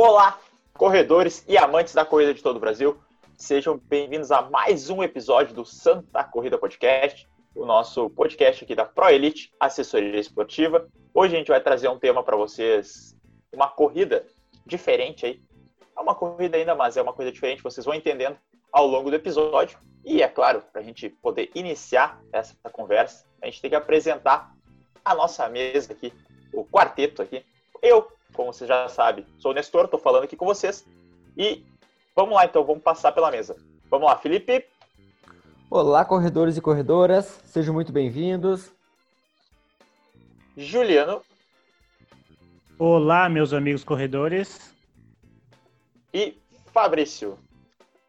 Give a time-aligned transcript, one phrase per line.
[0.00, 0.38] Olá,
[0.74, 2.96] corredores e amantes da corrida de todo o Brasil.
[3.36, 8.84] Sejam bem-vindos a mais um episódio do Santa Corrida Podcast, o nosso podcast aqui da
[8.84, 10.88] Pro Elite Assessoria Esportiva.
[11.12, 13.16] Hoje a gente vai trazer um tema para vocês,
[13.52, 14.24] uma corrida
[14.64, 15.42] diferente aí.
[15.96, 18.38] É uma corrida ainda, mas é uma coisa diferente, vocês vão entendendo
[18.72, 19.80] ao longo do episódio.
[20.04, 24.54] E é claro, para a gente poder iniciar essa conversa, a gente tem que apresentar
[25.04, 26.12] a nossa mesa aqui,
[26.54, 27.44] o quarteto aqui.
[27.82, 30.86] Eu, como você já sabe, sou o Nestor, estou falando aqui com vocês.
[31.36, 31.64] E
[32.14, 33.56] vamos lá, então, vamos passar pela mesa.
[33.90, 34.66] Vamos lá, Felipe.
[35.70, 38.72] Olá, corredores e corredoras, sejam muito bem-vindos.
[40.56, 41.22] Juliano.
[42.78, 44.74] Olá, meus amigos corredores.
[46.12, 46.36] E
[46.72, 47.38] Fabrício.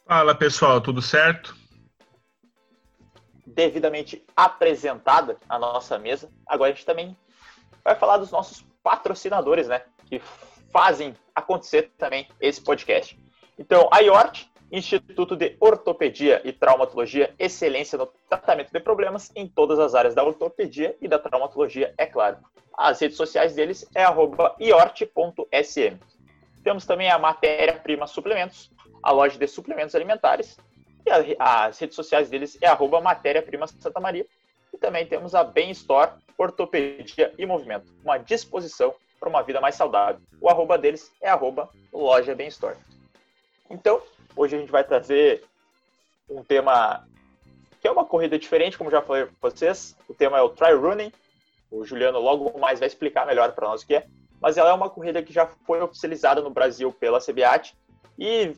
[0.06, 1.56] Fala, pessoal, tudo certo?
[3.46, 7.18] Devidamente apresentada a nossa mesa, agora a gente também
[7.84, 9.84] vai falar dos nossos patrocinadores, né?
[10.10, 10.22] Que
[10.72, 13.20] fazem acontecer também esse podcast.
[13.58, 19.80] Então, a IORT, Instituto de Ortopedia e Traumatologia, excelência no tratamento de problemas em todas
[19.80, 22.38] as áreas da ortopedia e da traumatologia, é claro.
[22.78, 24.04] As redes sociais deles é
[24.60, 25.98] iort.sm.
[26.64, 28.72] Temos também a Matéria Prima Suplementos,
[29.02, 30.58] a loja de suplementos alimentares,
[31.06, 32.68] e as redes sociais deles é
[33.02, 34.26] Matéria Prima Santa Maria.
[34.72, 39.76] E também temos a Bem Store, Ortopedia e Movimento, uma disposição para uma vida mais
[39.76, 40.22] saudável.
[40.40, 42.36] O arroba deles é arroba loja.
[43.70, 44.02] Então,
[44.36, 45.44] hoje a gente vai trazer
[46.30, 47.06] um tema
[47.82, 49.96] que é uma corrida diferente, como já falei para vocês.
[50.08, 51.12] O tema é o Try Running.
[51.72, 54.08] O Juliano logo mais vai explicar melhor para nós o que é.
[54.42, 57.76] Mas ela é uma corrida que já foi oficializada no Brasil pela CBAT
[58.18, 58.54] e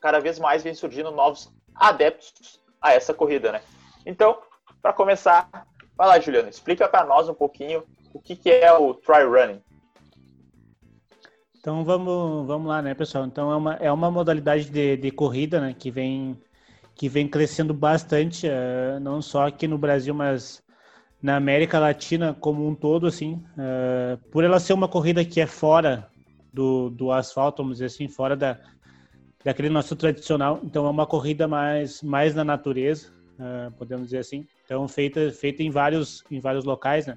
[0.00, 3.62] cada vez mais vem surgindo novos adeptos a essa corrida, né?
[4.04, 4.40] Então,
[4.80, 5.48] para começar,
[5.96, 9.60] vai lá, Juliano, explica para nós um pouquinho o que, que é o try running.
[11.58, 13.26] Então vamos, vamos lá, né, pessoal?
[13.26, 16.38] Então é uma, é uma modalidade de, de corrida, né, que vem
[16.94, 20.62] que vem crescendo bastante, uh, não só aqui no Brasil, mas
[21.22, 25.46] na América Latina como um todo, assim, uh, por ela ser uma corrida que é
[25.46, 26.06] fora
[26.52, 28.58] do, do asfalto, vamos dizer assim, fora da,
[29.42, 30.60] daquele nosso tradicional.
[30.62, 34.46] Então é uma corrida mais mais na natureza, uh, podemos dizer assim.
[34.66, 37.16] Então feita feita em vários em vários locais, né?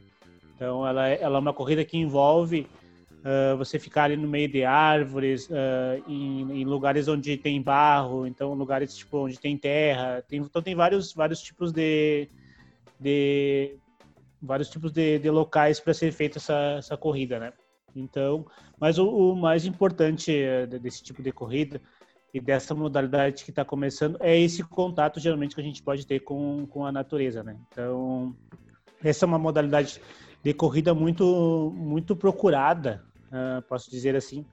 [0.56, 2.68] Então ela é, ela é uma corrida que envolve
[3.24, 8.28] uh, você ficar ali no meio de árvores, uh, em, em, lugares onde tem barro,
[8.28, 10.22] então lugares tipo onde tem terra.
[10.28, 12.30] Tem, então tem vários vários tipos de,
[13.00, 13.78] de
[14.42, 17.54] vários tipos de, de locais para ser feita essa, essa corrida, né?
[17.96, 18.46] Então,
[18.80, 20.34] mas o, o mais importante
[20.82, 21.80] desse tipo de corrida
[22.34, 26.20] e dessa modalidade que está começando é esse contato geralmente que a gente pode ter
[26.22, 27.56] com, com a natureza, né?
[27.72, 28.36] Então,
[29.04, 30.02] essa é uma modalidade
[30.44, 34.46] de corrida muito muito procurada, uh, posso dizer assim,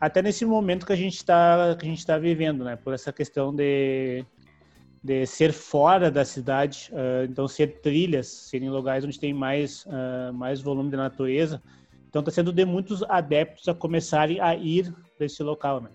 [0.00, 2.76] até nesse momento que a gente está está vivendo, né?
[2.76, 4.24] Por essa questão de
[5.02, 10.34] de ser fora da cidade, uh, então ser trilhas, serem lugares onde tem mais uh,
[10.34, 11.62] mais volume de natureza,
[12.08, 15.90] então está sendo de muitos adeptos a começarem a ir para esse local, né?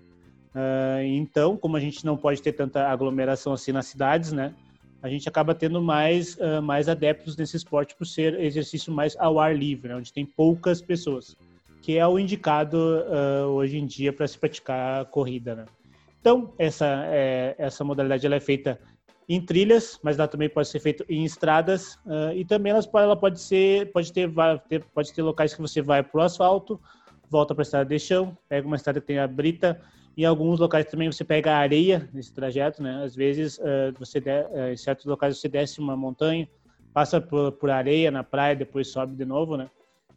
[1.05, 4.53] Então, como a gente não pode ter tanta aglomeração assim nas cidades, né?
[5.01, 9.39] A gente acaba tendo mais, uh, mais adeptos nesse esporte por ser exercício mais ao
[9.39, 9.95] ar livre, né?
[9.95, 11.35] onde tem poucas pessoas,
[11.81, 15.65] que é o indicado uh, hoje em dia para se praticar corrida, né?
[16.19, 18.79] Então, essa, é, essa modalidade ela é feita
[19.27, 21.97] em trilhas, mas ela também pode ser feita em estradas
[22.35, 24.29] e também ela pode ser, pode ter,
[24.93, 26.79] pode ter locais que você vai para o asfalto,
[27.27, 29.81] volta para a estrada de chão, pega uma estrada que tem a brita,
[30.17, 33.03] em alguns locais também você pega areia nesse trajeto, né?
[33.03, 36.47] Às vezes, uh, você de, uh, em certos locais você desce uma montanha,
[36.93, 39.69] passa por, areia na praia, depois sobe de novo, né?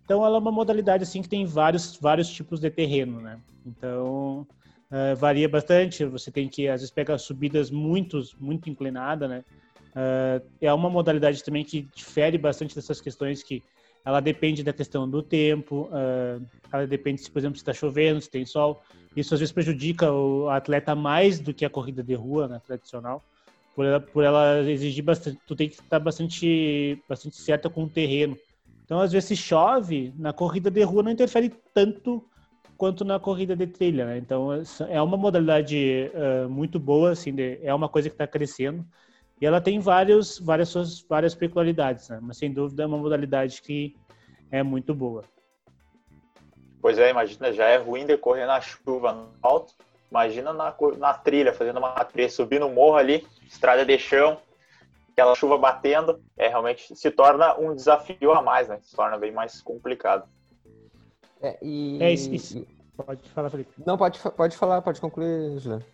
[0.04, 3.38] Então, ela é uma modalidade assim que tem vários vários tipos de terreno, né?
[3.64, 4.46] Então,
[4.90, 6.04] uh, varia bastante.
[6.04, 9.44] Você tem que às vezes pegar subidas muito muito inclinadas, né?
[10.60, 13.62] é uma modalidade também que difere bastante dessas questões que
[14.04, 18.20] ela depende da questão do tempo, uh, ela depende se, por exemplo, se está chovendo,
[18.20, 18.82] se tem sol.
[19.16, 23.24] Isso às vezes prejudica o atleta mais do que a corrida de rua, né, tradicional,
[23.74, 27.88] por ela, por ela exigir bastante, tu tem que estar bastante, bastante certa com o
[27.88, 28.36] terreno.
[28.84, 32.22] Então, às vezes, se chove, na corrida de rua não interfere tanto
[32.76, 34.18] quanto na corrida de trilha, né?
[34.18, 34.50] Então,
[34.88, 38.84] é uma modalidade uh, muito boa, assim, de, é uma coisa que está crescendo.
[39.44, 42.18] E ela tem vários, várias suas várias peculiaridades, né?
[42.22, 43.94] mas sem dúvida é uma modalidade que
[44.50, 45.22] é muito boa.
[46.80, 49.74] Pois é, imagina, já é ruim decorrer na chuva no alto,
[50.10, 54.38] imagina na, na trilha, fazendo uma trilha, subindo o morro ali, estrada de chão,
[55.12, 58.78] aquela chuva batendo, é realmente se torna um desafio a mais, né?
[58.80, 60.26] Se torna bem mais complicado.
[61.42, 62.66] É, e, é isso, isso.
[62.96, 63.74] Pode falar, Felipe.
[63.84, 65.84] Não, pode, pode falar, pode concluir, Juliano.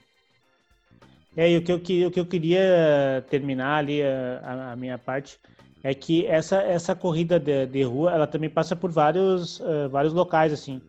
[1.37, 5.39] É, e o que, eu, o que eu queria terminar ali, a, a minha parte,
[5.83, 10.13] é que essa, essa corrida de, de rua, ela também passa por vários, uh, vários
[10.13, 10.81] locais, assim.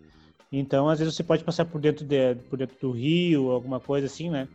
[0.51, 4.07] Então, às vezes você pode passar por dentro, de, por dentro do rio, alguma coisa
[4.07, 4.47] assim, né?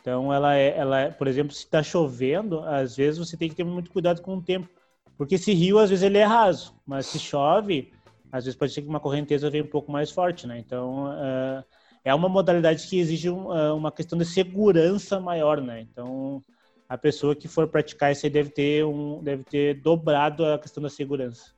[0.00, 3.54] Então, ela é, ela é, por exemplo, se está chovendo, às vezes você tem que
[3.54, 4.68] ter muito cuidado com o tempo.
[5.16, 6.74] Porque esse rio, às vezes, ele é raso.
[6.86, 7.92] Mas se chove,
[8.32, 10.58] às vezes pode ser que uma correnteza venha um pouco mais forte, né?
[10.58, 11.62] Então, uh,
[12.04, 15.80] é uma modalidade que exige um, uh, uma questão de segurança maior, né?
[15.80, 16.42] Então,
[16.88, 20.82] a pessoa que for praticar isso aí deve ter, um, deve ter dobrado a questão
[20.82, 21.52] da segurança.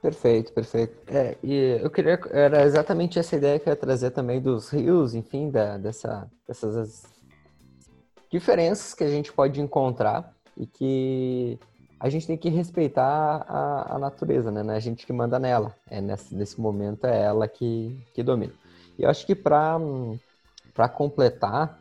[0.00, 0.96] Perfeito, perfeito.
[1.08, 5.14] É, e eu queria, era exatamente essa ideia que eu ia trazer também dos rios,
[5.14, 7.04] enfim, da, dessa, dessas
[8.30, 11.58] diferenças que a gente pode encontrar e que
[12.04, 14.74] a gente tem que respeitar a, a natureza, né?
[14.74, 15.74] É a gente que manda nela.
[15.88, 18.52] É nesse, nesse momento é ela que, que domina.
[18.98, 19.70] E eu acho que para
[20.92, 21.80] completar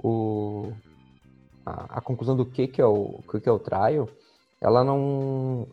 [0.00, 0.72] o,
[1.66, 4.08] a, a, conclusão do que, que, é o, que, que é o trial,
[4.60, 5.66] ela não.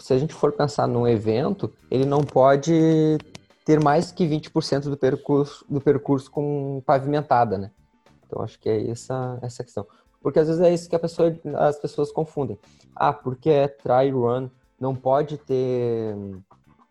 [0.00, 3.18] Se a gente for pensar num evento, ele não pode
[3.64, 7.70] ter mais que 20% do percurso, do percurso com pavimentada, né?
[8.26, 9.86] Então acho que é essa, essa questão.
[10.20, 12.58] Porque às vezes é isso que pessoa, as pessoas confundem.
[12.94, 14.48] Ah, porque é try run,
[14.78, 16.16] não pode ter,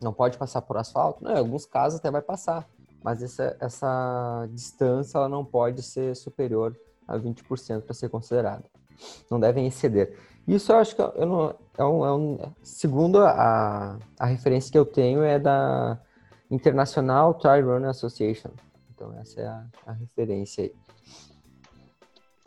[0.02, 1.24] não pode passar por asfalto?
[1.24, 2.68] Não, em alguns casos até vai passar,
[3.04, 6.76] mas essa, essa distância ela não pode ser superior
[7.08, 8.64] a 20% para ser considerada.
[9.30, 10.18] Não devem exceder.
[10.48, 14.78] Isso eu acho que eu não, é um, é um, segundo a, a referência que
[14.78, 16.00] eu tenho é da
[16.50, 18.52] International Try Run Association.
[18.96, 20.74] Então essa é a, a referência aí.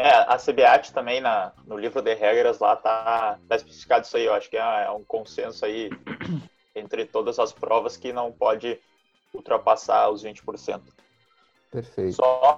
[0.01, 4.25] É, a CBAT também, na, no livro de regras lá, tá, tá especificado isso aí.
[4.25, 5.91] Eu acho que é, é um consenso aí
[6.75, 8.81] entre todas as provas que não pode
[9.35, 10.81] ultrapassar os 20%.
[11.71, 12.15] Perfeito.
[12.15, 12.57] Só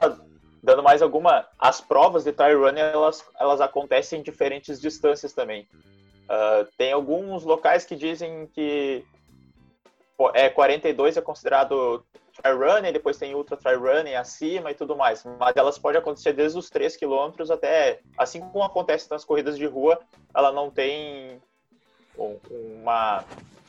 [0.63, 5.67] dando mais alguma, as provas de tire running, elas, elas acontecem em diferentes distâncias também.
[6.25, 9.05] Uh, tem alguns locais que dizem que
[10.35, 15.25] é 42 é considerado try running, depois tem ultra try running acima e tudo mais.
[15.39, 19.67] Mas elas podem acontecer desde os 3 km até, assim como acontece nas corridas de
[19.67, 20.01] rua,
[20.35, 21.41] ela não tem
[22.17, 23.25] uma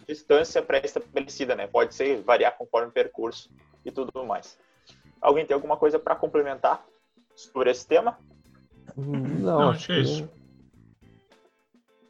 [0.07, 1.67] distância pré-estabelecida, né?
[1.67, 3.49] Pode ser variar conforme o percurso
[3.85, 4.57] e tudo mais.
[5.21, 6.85] Alguém tem alguma coisa para complementar
[7.35, 8.19] sobre esse tema?
[8.95, 10.29] Não, não acho que é isso.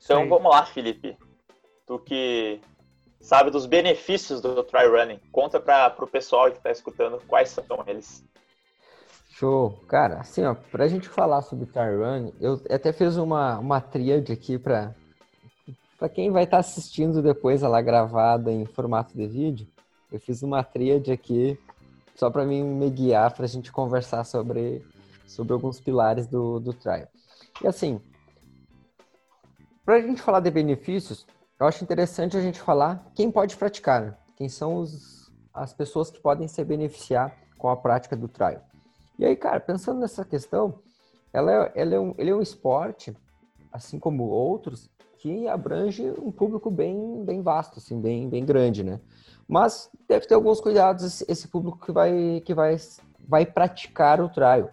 [0.04, 0.30] Então Sim.
[0.30, 1.18] vamos lá, Felipe.
[1.86, 2.60] Tu que
[3.24, 5.20] sabe dos benefícios do try running.
[5.32, 8.24] Conta para o pessoal que está escutando quais são eles.
[9.30, 9.80] Show.
[9.88, 14.32] Cara, assim, ó, pra gente falar sobre try running, eu até fiz uma, uma tríade
[14.32, 14.94] aqui para
[15.98, 19.68] para quem vai estar tá assistindo depois ela gravada em formato de vídeo.
[20.12, 21.58] Eu fiz uma tríade aqui
[22.14, 24.86] só para mim me guiar para a gente conversar sobre
[25.26, 27.08] sobre alguns pilares do, do trial.
[27.64, 28.02] E assim,
[29.86, 31.26] para a gente falar de benefícios,
[31.64, 34.18] eu acho interessante a gente falar quem pode praticar, né?
[34.36, 38.62] quem são os, as pessoas que podem se beneficiar com a prática do trial.
[39.18, 40.80] E aí, cara, pensando nessa questão,
[41.32, 43.16] ela é, ela é um, ele é um esporte,
[43.72, 44.90] assim como outros,
[45.20, 49.00] que abrange um público bem, bem vasto, assim, bem, bem grande, né?
[49.48, 52.76] Mas deve ter alguns cuidados esse, público que vai, que vai,
[53.26, 54.70] vai praticar o trial.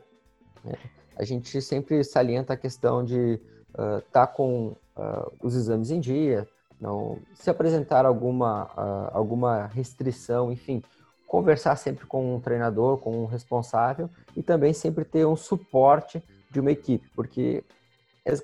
[0.64, 0.74] Né?
[1.16, 6.00] A gente sempre salienta a questão de estar uh, tá com uh, os exames em
[6.00, 6.48] dia,
[6.80, 10.82] não se apresentar alguma, uh, alguma restrição, enfim,
[11.26, 16.58] conversar sempre com um treinador, com um responsável e também sempre ter um suporte de
[16.58, 17.62] uma equipe, porque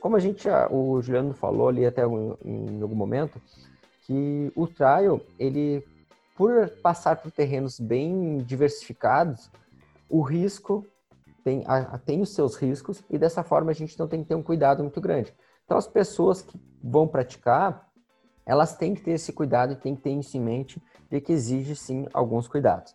[0.00, 3.40] como a gente, o Juliano falou ali até em algum momento,
[4.02, 5.84] que o trial, ele,
[6.36, 9.50] por passar por terrenos bem diversificados,
[10.08, 10.84] o risco
[11.44, 11.64] tem,
[12.04, 14.82] tem os seus riscos e dessa forma a gente não tem que ter um cuidado
[14.82, 15.34] muito grande.
[15.64, 17.85] Então as pessoas que vão praticar,
[18.46, 21.32] elas têm que ter esse cuidado e têm que ter isso em mente de que
[21.32, 22.94] exige sim alguns cuidados.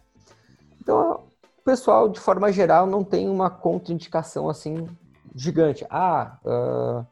[0.79, 1.25] Então,
[1.59, 4.87] o pessoal, de forma geral, não tem uma contraindicação assim
[5.35, 5.85] gigante.
[5.89, 7.05] Ah, uh,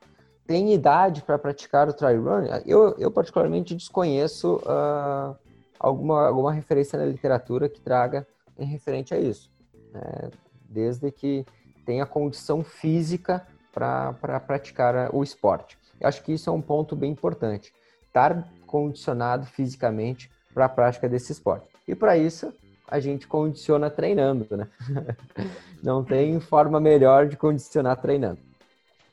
[0.48, 2.46] tem idade para praticar o try run?
[2.66, 5.36] Eu, eu particularmente desconheço uh,
[5.78, 8.26] alguma, alguma referência na literatura que traga
[8.58, 9.52] em referente a isso.
[9.94, 10.32] Né?
[10.68, 11.46] Desde que
[11.86, 15.78] tenha condição física para pra praticar o esporte.
[16.00, 17.74] Eu acho que isso é um ponto bem importante
[18.10, 21.68] estar condicionado fisicamente para a prática desse esporte.
[21.88, 22.54] E para isso,
[22.88, 24.68] a gente condiciona treinando, né?
[25.82, 28.40] Não tem forma melhor de condicionar treinando.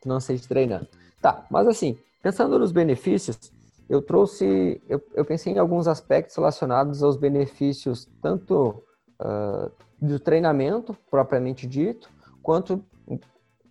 [0.05, 0.89] Não seja treinando.
[1.21, 3.53] Tá, mas assim, pensando nos benefícios,
[3.89, 8.83] eu trouxe, eu, eu pensei em alguns aspectos relacionados aos benefícios tanto
[9.21, 12.11] uh, do treinamento propriamente dito,
[12.43, 12.85] quanto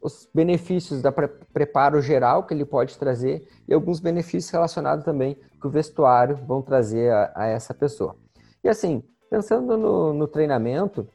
[0.06, 5.36] os benefícios da pre preparo geral que ele pode trazer e alguns benefícios relacionados também
[5.60, 8.16] que o vestuário vão trazer a, a essa pessoa.
[8.64, 11.08] E assim, pensando no, no treinamento,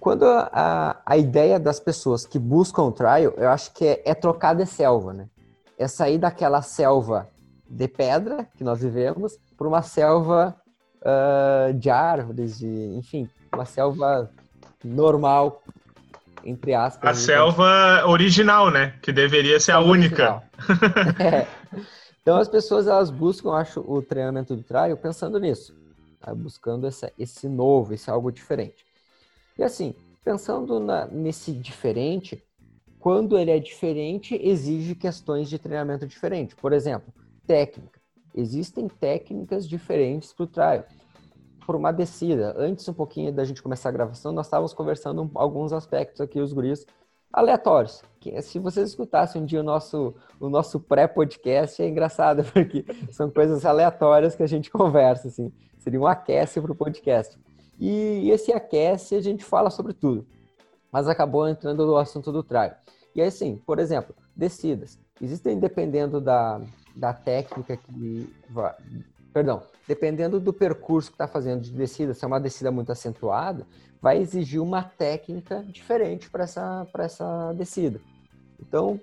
[0.00, 4.14] quando a, a, ideia das pessoas que buscam o trial, eu acho que é, é
[4.14, 5.28] trocar de selva, né?
[5.78, 7.28] É sair daquela selva
[7.68, 10.56] de pedra que nós vivemos para uma selva
[11.02, 14.30] uh, de árvores, de, enfim, uma selva
[14.82, 15.62] normal,
[16.44, 17.10] entre aspas.
[17.10, 18.94] A selva original, né?
[19.02, 20.42] Que deveria ser a, a única.
[21.18, 21.46] é.
[22.20, 25.74] Então as pessoas elas buscam, acho, o treinamento do trial pensando nisso,
[26.20, 26.32] tá?
[26.34, 28.84] buscando essa, esse novo, esse algo diferente.
[29.58, 29.94] E assim,
[30.24, 32.42] pensando na, nesse diferente,
[33.00, 36.54] quando ele é diferente, exige questões de treinamento diferente.
[36.54, 37.12] Por exemplo,
[37.46, 38.00] técnica.
[38.34, 40.84] Existem técnicas diferentes para o trial
[41.66, 42.54] por uma descida.
[42.56, 46.52] Antes um pouquinho da gente começar a gravação, nós estávamos conversando alguns aspectos aqui, os
[46.52, 46.86] guris,
[47.32, 48.02] aleatórios.
[48.20, 53.30] Que, se vocês escutassem um dia o nosso, o nosso pré-podcast, é engraçado, porque são
[53.30, 55.52] coisas aleatórias que a gente conversa, assim.
[55.78, 57.38] Seria um aquece para o podcast.
[57.78, 60.26] E esse aquece, a gente fala sobre tudo.
[60.92, 62.74] Mas acabou entrando no assunto do traio.
[63.14, 64.98] E aí, sim, por exemplo, descidas.
[65.20, 66.60] Existem, dependendo da,
[66.94, 68.32] da técnica que
[69.32, 73.66] perdão, dependendo do percurso que está fazendo de descida, se é uma descida muito acentuada,
[74.00, 78.00] vai exigir uma técnica diferente para essa, essa descida.
[78.60, 79.00] Então,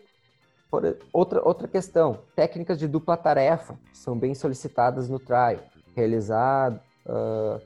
[0.70, 5.60] por, outra, outra questão, técnicas de dupla tarefa são bem solicitadas no trial.
[5.96, 6.74] Realizar,
[7.06, 7.62] uh,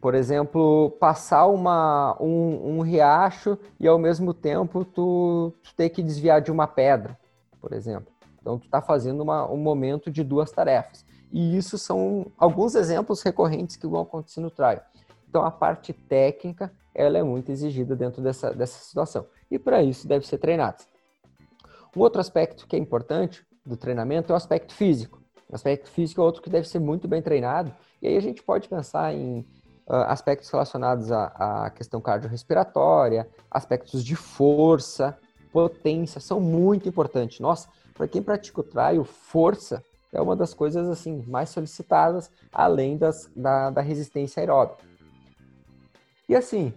[0.00, 6.02] por exemplo, passar uma, um, um, riacho e ao mesmo tempo tu, tu ter que
[6.02, 7.18] desviar de uma pedra,
[7.60, 8.12] por exemplo.
[8.40, 11.04] Então, tu está fazendo uma, um momento de duas tarefas.
[11.34, 14.80] E isso são alguns exemplos recorrentes que vão acontecer no trial.
[15.28, 19.26] Então, a parte técnica, ela é muito exigida dentro dessa, dessa situação.
[19.50, 20.84] E para isso, deve ser treinado.
[21.96, 25.20] Um outro aspecto que é importante do treinamento é o aspecto físico.
[25.48, 27.74] O aspecto físico é outro que deve ser muito bem treinado.
[28.00, 29.40] E aí a gente pode pensar em
[29.88, 35.18] uh, aspectos relacionados à, à questão cardiorrespiratória, aspectos de força,
[35.52, 37.40] potência, são muito importantes.
[37.40, 42.96] Nossa, para quem pratica o trial, força é uma das coisas assim mais solicitadas, além
[42.96, 44.84] das, da, da resistência aeróbica.
[46.28, 46.72] E assim,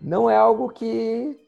[0.00, 1.38] não é algo que,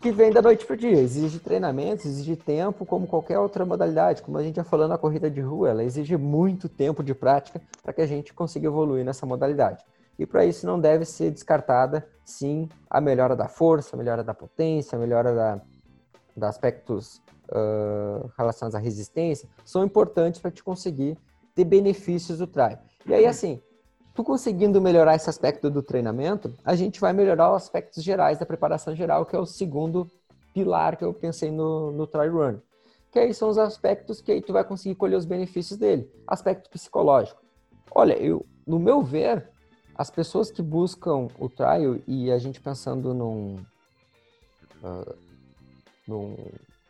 [0.00, 0.98] que vem da noite para o dia.
[0.98, 4.22] Exige treinamento, exige tempo, como qualquer outra modalidade.
[4.22, 7.60] Como a gente já falando, a corrida de rua, ela exige muito tempo de prática
[7.82, 9.84] para que a gente consiga evoluir nessa modalidade.
[10.18, 14.32] E para isso não deve ser descartada, sim, a melhora da força, a melhora da
[14.32, 15.60] potência, a melhora da,
[16.36, 21.16] da aspectos uh, relacionados à resistência são importantes para te conseguir
[21.54, 22.78] ter benefícios do trial.
[23.06, 23.60] E aí, assim,
[24.14, 28.46] tu conseguindo melhorar esse aspecto do treinamento, a gente vai melhorar os aspectos gerais da
[28.46, 30.10] preparação geral, que é o segundo
[30.52, 32.58] pilar que eu pensei no, no try run.
[33.10, 36.10] Que aí são os aspectos que aí tu vai conseguir colher os benefícios dele.
[36.26, 37.40] Aspecto psicológico.
[37.94, 39.48] Olha, eu, no meu ver,
[39.94, 43.56] as pessoas que buscam o trial e a gente pensando num,
[44.82, 45.16] uh,
[46.06, 46.36] num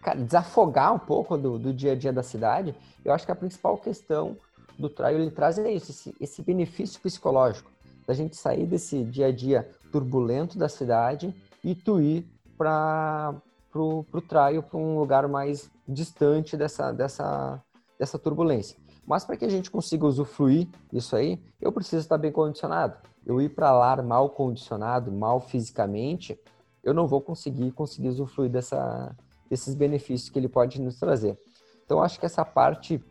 [0.02, 3.36] cara, desafogar um pouco do, do dia a dia da cidade, eu acho que a
[3.36, 4.36] principal questão
[4.78, 7.70] do trial ele traz é isso, esse, esse benefício psicológico,
[8.06, 12.26] da gente sair desse dia a dia turbulento da cidade e tu ir
[12.58, 13.34] para
[13.70, 17.60] pro, pro trial, para um lugar mais distante dessa, dessa,
[17.98, 18.78] dessa turbulência.
[19.06, 22.96] Mas para que a gente consiga usufruir isso aí, eu preciso estar bem condicionado.
[23.26, 26.38] Eu ir para lá mal condicionado, mal fisicamente,
[26.84, 29.16] eu não vou conseguir conseguir usufruir dessa,
[29.48, 31.38] desses benefícios que ele pode nos trazer.
[31.84, 33.02] Então, acho que essa parte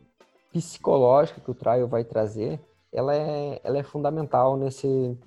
[0.52, 2.60] psicológica que o trial vai trazer,
[2.92, 5.18] ela é, ela é fundamental nesse,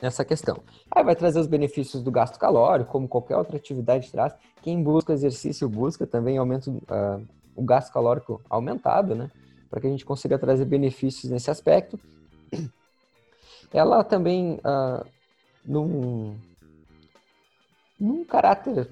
[0.00, 0.60] nessa questão.
[0.90, 4.34] Aí vai trazer os benefícios do gasto calórico, como qualquer outra atividade traz.
[4.62, 9.30] Quem busca exercício busca também aumento uh, o gasto calórico aumentado, né?
[9.68, 11.98] Para que a gente consiga trazer benefícios nesse aspecto.
[13.72, 15.04] Ela também, uh,
[15.64, 16.36] num,
[18.02, 18.90] num caráter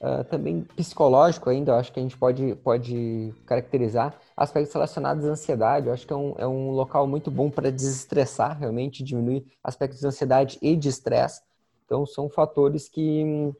[0.00, 5.28] uh, também psicológico ainda, eu acho que a gente pode, pode caracterizar aspectos relacionados à
[5.28, 5.86] ansiedade.
[5.86, 10.00] Eu acho que é um, é um local muito bom para desestressar, realmente, diminuir aspectos
[10.00, 11.40] de ansiedade e de estresse.
[11.86, 13.52] Então, são fatores que,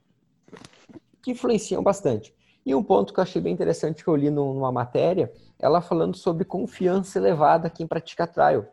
[1.23, 2.35] que influenciam bastante.
[2.65, 6.17] E um ponto que eu achei bem interessante que eu li numa matéria, ela falando
[6.17, 8.67] sobre confiança elevada quem pratica trial.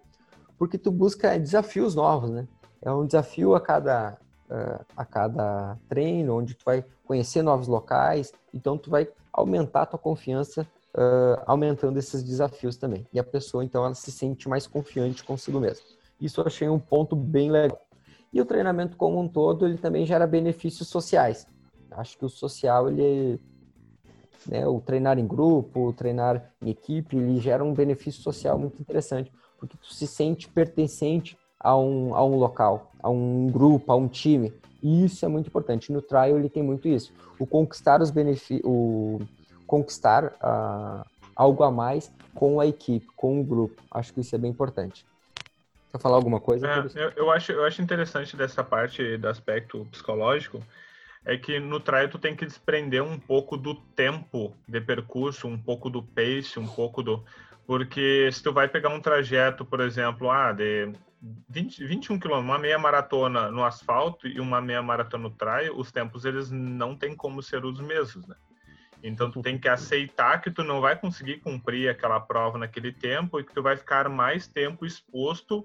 [0.57, 2.47] Porque tu busca desafios novos, né?
[2.81, 4.17] É um desafio a cada,
[4.49, 9.85] uh, a cada treino, onde tu vai conhecer novos locais, então tu vai aumentar a
[9.85, 13.05] tua confiança uh, aumentando esses desafios também.
[13.13, 15.85] E a pessoa, então, ela se sente mais confiante consigo mesma.
[16.19, 17.79] Isso eu achei um ponto bem legal.
[18.31, 21.47] E o treinamento como um todo, ele também gera benefícios sociais.
[21.91, 23.39] Acho que o social, ele,
[24.45, 28.79] né, o treinar em grupo, o treinar em equipe, ele gera um benefício social muito
[28.79, 33.95] interessante, porque tu se sente pertencente a um, a um local, a um grupo, a
[33.95, 34.53] um time.
[34.81, 35.91] E isso é muito importante.
[35.91, 37.11] No trial ele tem muito isso.
[37.37, 39.19] O conquistar os benefícios, o
[39.67, 43.81] conquistar uh, algo a mais com a equipe, com o grupo.
[43.91, 45.05] Acho que isso é bem importante.
[45.91, 46.67] Quer falar alguma coisa?
[46.67, 50.63] É, eu, eu, acho, eu acho interessante dessa parte do aspecto psicológico,
[51.25, 55.57] é que no trial tu tem que desprender um pouco do tempo de percurso, um
[55.57, 57.23] pouco do pace, um pouco do...
[57.69, 60.91] Porque se tu vai pegar um trajeto, por exemplo, ah, de
[61.47, 65.91] 20, 21 quilômetros, uma meia maratona no asfalto e uma meia maratona no trail, os
[65.91, 68.35] tempos eles não tem como ser os mesmos, né?
[69.03, 73.39] Então tu tem que aceitar que tu não vai conseguir cumprir aquela prova naquele tempo
[73.39, 75.63] e que tu vai ficar mais tempo exposto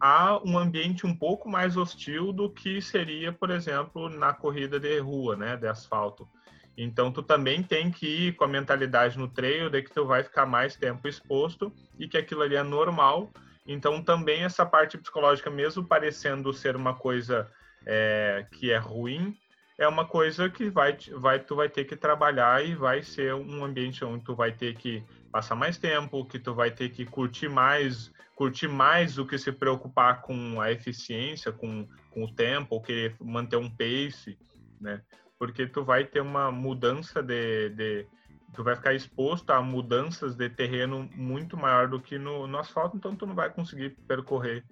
[0.00, 4.98] a um ambiente um pouco mais hostil do que seria, por exemplo, na corrida de
[5.00, 6.26] rua, né, de asfalto.
[6.76, 10.22] Então tu também tem que ir com a mentalidade no trail de que tu vai
[10.22, 13.30] ficar mais tempo exposto e que aquilo ali é normal.
[13.66, 17.50] Então também essa parte psicológica, mesmo parecendo ser uma coisa
[17.86, 19.36] é, que é ruim,
[19.78, 23.64] é uma coisa que vai, vai, tu vai ter que trabalhar e vai ser um
[23.64, 27.48] ambiente onde tu vai ter que passar mais tempo, que tu vai ter que curtir
[27.48, 32.82] mais, curtir mais do que se preocupar com a eficiência, com, com o tempo, ou
[32.82, 34.38] querer manter um pace,
[34.80, 35.00] né?
[35.42, 38.06] Porque tu vai ter uma mudança de, de
[38.54, 42.96] tu vai ficar exposto a mudanças de terreno muito maior do que no, no asfalto,
[42.96, 44.62] então tu não vai conseguir percorrer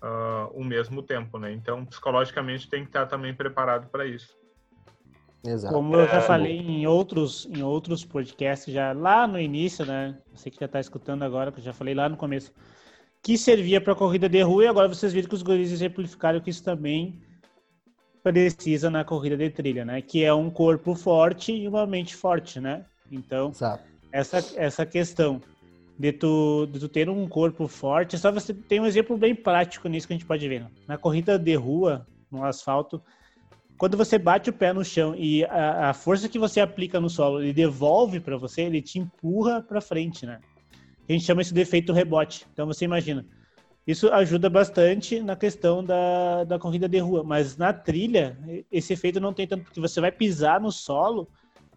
[0.00, 1.50] uh, o mesmo tempo, né?
[1.50, 4.38] Então, psicologicamente tem que estar também preparado para isso.
[5.44, 5.74] Exato.
[5.74, 10.16] Como eu já é, falei em outros, em outros podcasts, já lá no início, né?
[10.32, 12.52] Você que já está escutando agora, que eu já falei lá no começo,
[13.20, 16.50] que servia para corrida de rua, e agora vocês viram que os guris exemplificaram que
[16.50, 17.20] isso também
[18.22, 20.00] precisa na corrida de trilha, né?
[20.00, 22.84] Que é um corpo forte e uma mente forte, né?
[23.10, 23.84] Então, Exato.
[24.12, 25.40] essa, essa questão
[25.98, 29.88] de tu, de tu ter um corpo forte, só você tem um exemplo bem prático
[29.88, 30.60] nisso que a gente pode ver.
[30.60, 30.70] Né?
[30.86, 33.02] Na corrida de rua, no asfalto,
[33.76, 37.10] quando você bate o pé no chão e a, a força que você aplica no
[37.10, 40.40] solo, ele devolve para você, ele te empurra para frente, né?
[41.08, 42.46] A gente chama isso de efeito rebote.
[42.52, 43.26] Então você imagina,
[43.86, 48.38] isso ajuda bastante na questão da, da corrida de rua, mas na trilha
[48.70, 51.28] esse efeito não tem tanto porque você vai pisar no solo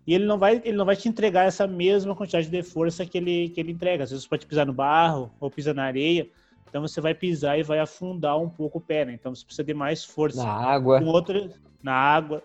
[0.05, 3.17] e ele não vai ele não vai te entregar essa mesma quantidade de força que
[3.17, 4.03] ele que ele entrega.
[4.03, 6.29] Às vezes você pode pisar no barro ou pisar na areia,
[6.69, 9.13] então você vai pisar e vai afundar um pouco o pé, né?
[9.13, 10.43] Então você precisa de mais força.
[10.43, 11.01] Na água.
[11.01, 11.49] Outro,
[11.81, 12.43] na água.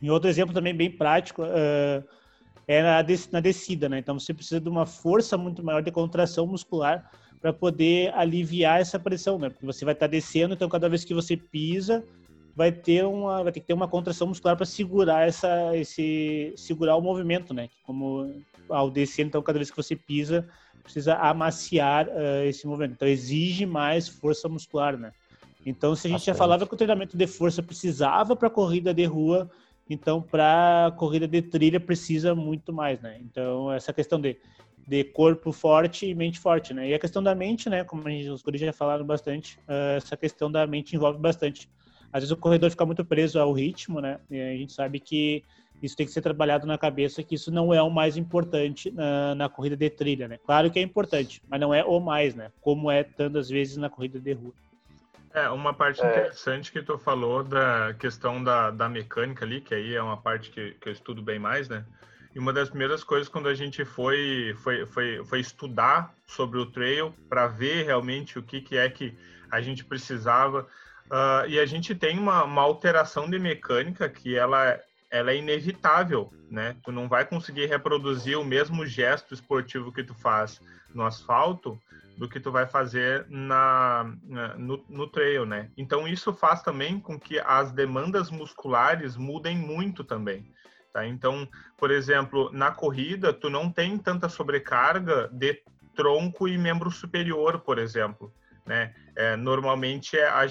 [0.00, 2.04] E outro exemplo também bem prático uh,
[2.68, 3.98] é na, des na descida, né?
[3.98, 8.98] Então você precisa de uma força muito maior de contração muscular para poder aliviar essa
[8.98, 9.48] pressão, né?
[9.50, 12.04] Porque você vai estar tá descendo, então cada vez que você pisa,
[12.54, 16.96] vai ter uma, vai ter que ter uma contração muscular para segurar essa, esse, segurar
[16.96, 17.68] o movimento, né?
[17.84, 20.46] Como ao descer, então cada vez que você pisa,
[20.82, 22.94] precisa amaciar uh, esse movimento.
[22.94, 25.12] Então exige mais força muscular, né?
[25.64, 26.34] Então, se a gente Bastante.
[26.34, 29.50] já falava que o treinamento de força precisava para corrida de rua,
[29.88, 33.18] então para corrida de trilha precisa muito mais, né?
[33.20, 34.36] Então, essa questão de,
[34.88, 36.88] de corpo forte e mente forte, né?
[36.88, 37.84] E a questão da mente, né?
[37.84, 41.68] Como a gente, os guris já falaram bastante, uh, essa questão da mente envolve bastante.
[42.10, 44.18] Às vezes o corredor fica muito preso ao ritmo, né?
[44.30, 45.44] E a gente sabe que
[45.82, 49.34] isso tem que ser trabalhado na cabeça, que isso não é o mais importante na,
[49.34, 50.38] na corrida de trilha, né?
[50.38, 52.50] Claro que é importante, mas não é o mais, né?
[52.62, 54.54] Como é tantas vezes na corrida de rua.
[55.34, 56.10] É, uma parte é.
[56.10, 60.50] interessante que tu falou da questão da, da mecânica ali, que aí é uma parte
[60.50, 61.84] que, que eu estudo bem mais, né?
[62.38, 66.66] E uma das primeiras coisas quando a gente foi, foi, foi, foi estudar sobre o
[66.66, 69.12] trail para ver realmente o que, que é que
[69.50, 70.64] a gente precisava.
[71.06, 74.78] Uh, e a gente tem uma, uma alteração de mecânica que ela,
[75.10, 76.76] ela é inevitável, né?
[76.84, 80.60] Tu não vai conseguir reproduzir o mesmo gesto esportivo que tu faz
[80.94, 81.76] no asfalto
[82.16, 84.14] do que tu vai fazer na,
[84.56, 85.72] no, no trail, né?
[85.76, 90.48] Então isso faz também com que as demandas musculares mudem muito também.
[90.92, 91.06] Tá?
[91.06, 95.62] Então, por exemplo, na corrida, tu não tem tanta sobrecarga de
[95.94, 98.32] tronco e membro superior, por exemplo.
[98.64, 98.94] Né?
[99.16, 100.44] É, normalmente, é a,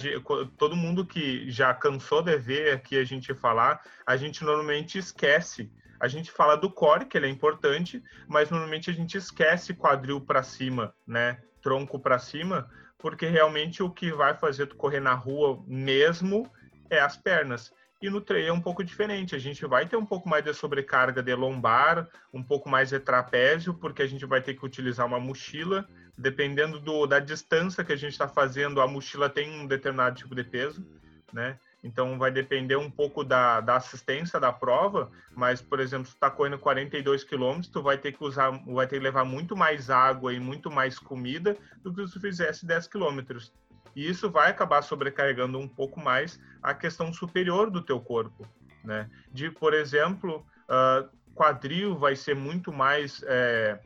[0.57, 5.71] todo mundo que já cansou de ver aqui a gente falar, a gente normalmente esquece.
[5.99, 10.21] A gente fala do core, que ele é importante, mas normalmente a gente esquece quadril
[10.21, 11.39] para cima, né?
[11.61, 16.49] tronco para cima, porque realmente o que vai fazer tu correr na rua mesmo
[16.89, 17.73] é as pernas.
[18.01, 19.35] E no trail é um pouco diferente.
[19.35, 22.99] A gente vai ter um pouco mais de sobrecarga de lombar, um pouco mais de
[22.99, 25.87] trapézio, porque a gente vai ter que utilizar uma mochila.
[26.17, 30.33] Dependendo do, da distância que a gente está fazendo, a mochila tem um determinado tipo
[30.33, 30.85] de peso,
[31.31, 31.59] né?
[31.83, 36.57] Então vai depender um pouco da, da assistência da prova, mas por exemplo, está correndo
[36.57, 40.39] 42 quilômetros, tu vai ter que usar, vai ter que levar muito mais água e
[40.39, 43.53] muito mais comida do que se tu fizesse 10 quilômetros.
[43.97, 48.47] E isso vai acabar sobrecarregando um pouco mais a questão superior do teu corpo,
[48.83, 49.09] né?
[49.31, 53.79] De, por exemplo, uh, quadril vai ser muito mais é,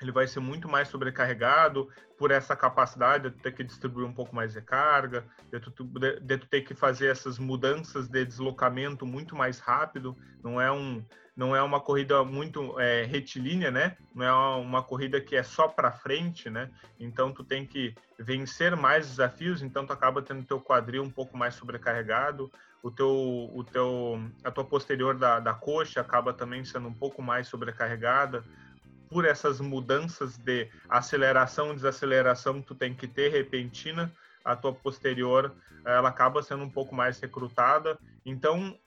[0.00, 1.86] ele vai ser muito mais sobrecarregado
[2.18, 6.18] por essa capacidade de ter que distribuir um pouco mais de carga, de tu, de,
[6.20, 10.16] de tu ter que fazer essas mudanças de deslocamento muito mais rápido.
[10.42, 13.96] Não é um não é uma corrida muito é, retilínea, né?
[14.14, 16.70] Não é uma corrida que é só para frente, né?
[17.00, 21.36] Então tu tem que vencer mais desafios, então tu acaba tendo teu quadril um pouco
[21.36, 26.88] mais sobrecarregado, o teu o teu a tua posterior da, da coxa acaba também sendo
[26.88, 28.44] um pouco mais sobrecarregada
[29.08, 34.12] por essas mudanças de aceleração desaceleração que tu tem que ter repentina,
[34.44, 37.98] a tua posterior ela acaba sendo um pouco mais recrutada.
[38.24, 38.78] Então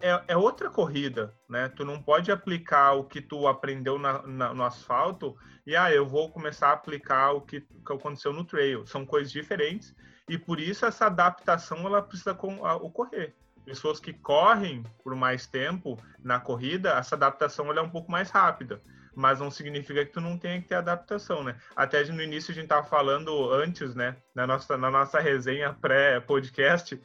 [0.00, 1.68] é, é outra corrida, né?
[1.68, 6.06] Tu não pode aplicar o que tu aprendeu na, na, no asfalto e ah, eu
[6.06, 8.86] vou começar a aplicar o que, que aconteceu no trail.
[8.86, 9.94] São coisas diferentes
[10.28, 13.34] e por isso essa adaptação ela precisa ocorrer.
[13.64, 18.30] Pessoas que correm por mais tempo na corrida, essa adaptação ela é um pouco mais
[18.30, 18.82] rápida
[19.14, 21.56] mas não significa que tu não tenha que ter adaptação, né?
[21.74, 27.00] Até no início a gente tava falando antes, né, na nossa, na nossa resenha pré-podcast,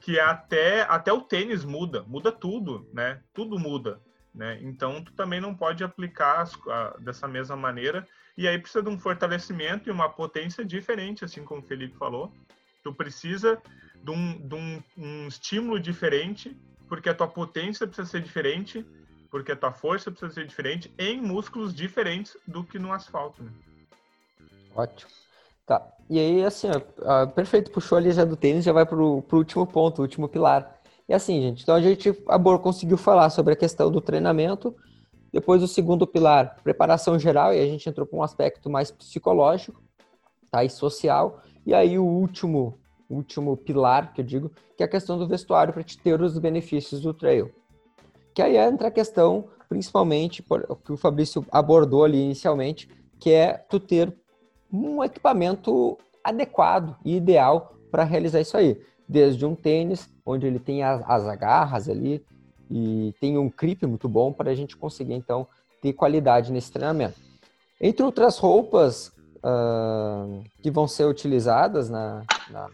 [0.00, 3.20] que até, até o tênis muda, muda tudo, né?
[3.34, 4.00] Tudo muda,
[4.34, 4.58] né?
[4.62, 8.88] Então tu também não pode aplicar as, a, dessa mesma maneira e aí precisa de
[8.88, 12.32] um fortalecimento e uma potência diferente, assim como o Felipe falou.
[12.82, 13.60] Tu precisa
[14.02, 16.56] de um, de um, um estímulo diferente,
[16.88, 18.86] porque a tua potência precisa ser diferente,
[19.30, 23.52] porque a tua força precisa ser diferente em músculos diferentes do que no asfalto, né?
[24.74, 25.10] Ótimo.
[25.70, 25.88] Tá.
[26.08, 26.66] E aí, assim,
[27.04, 30.80] ó, perfeito, puxou ali já do tênis, já vai pro, pro último ponto, último pilar.
[31.08, 32.12] E assim, gente, então a gente
[32.60, 34.74] conseguiu falar sobre a questão do treinamento,
[35.32, 39.80] depois o segundo pilar, preparação geral, e a gente entrou para um aspecto mais psicológico,
[40.50, 41.40] tá, e social.
[41.64, 42.76] E aí o último,
[43.08, 46.36] último pilar, que eu digo, que é a questão do vestuário para te ter os
[46.36, 47.48] benefícios do trail.
[48.34, 50.44] Que aí entra a questão, principalmente,
[50.84, 52.88] que o Fabrício abordou ali inicialmente,
[53.20, 54.19] que é tu ter
[54.72, 58.80] um equipamento adequado e ideal para realizar isso aí.
[59.08, 62.24] Desde um tênis, onde ele tem as, as agarras ali,
[62.70, 65.46] e tem um creep muito bom para a gente conseguir, então,
[65.82, 67.18] ter qualidade nesse treinamento.
[67.80, 72.68] Entre outras roupas uh, que vão ser utilizadas na, na,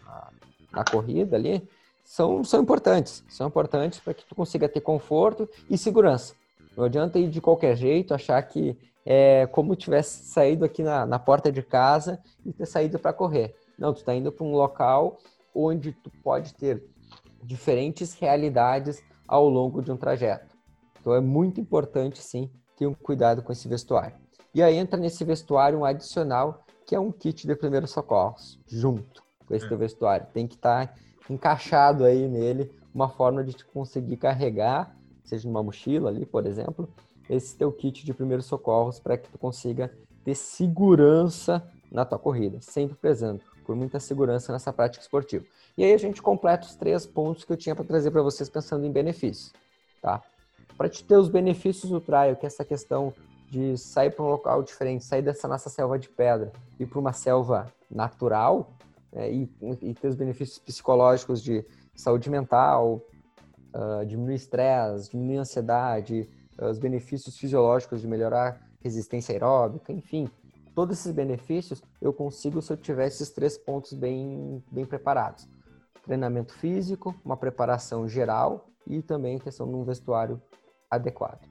[0.71, 1.67] na corrida ali,
[2.03, 3.23] são, são importantes.
[3.29, 6.35] São importantes para que tu consiga ter conforto e segurança.
[6.77, 11.17] Não adianta ir de qualquer jeito, achar que é como tivesse saído aqui na, na
[11.17, 13.55] porta de casa e ter saído para correr.
[13.79, 15.17] Não, tu está indo para um local
[15.55, 16.83] onde tu pode ter
[17.43, 20.55] diferentes realidades ao longo de um trajeto.
[21.01, 24.15] Então é muito importante, sim, ter um cuidado com esse vestuário.
[24.53, 29.23] E aí entra nesse vestuário um adicional, que é um kit de primeiros socorros, junto
[29.47, 29.69] com esse é.
[29.69, 30.27] teu vestuário.
[30.31, 30.93] Tem que estar tá
[31.29, 34.96] encaixado aí nele uma forma de te conseguir carregar,
[35.27, 36.89] seja numa mochila ali, por exemplo,
[37.29, 39.91] esse teu kit de primeiros socorros para que tu consiga
[40.23, 45.45] ter segurança na tua corrida, sempre prezando por muita segurança nessa prática esportiva.
[45.77, 48.49] E aí a gente completa os três pontos que eu tinha para trazer para vocês
[48.49, 49.53] pensando em benefícios,
[50.01, 50.23] tá?
[50.77, 53.13] Para te ter os benefícios do trial, que é essa questão
[53.49, 57.13] de sair para um local diferente, sair dessa nossa selva de pedra e para uma
[57.13, 58.71] selva natural,
[59.13, 59.49] é, e,
[59.81, 63.01] e, ter os benefícios psicológicos de saúde mental,
[63.73, 70.29] uh, diminuir estresse, diminuir ansiedade, uh, os benefícios fisiológicos de melhorar resistência aeróbica, enfim,
[70.75, 75.47] todos esses benefícios eu consigo se eu tiver esses três pontos bem, bem preparados.
[76.03, 80.41] Treinamento físico, uma preparação geral e também questão de um vestuário
[80.89, 81.45] adequado.